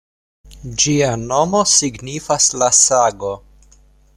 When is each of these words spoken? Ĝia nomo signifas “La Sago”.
Ĝia 0.83 1.09
nomo 1.25 1.61
signifas 1.73 2.51
“La 2.63 2.71
Sago”. 2.81 3.33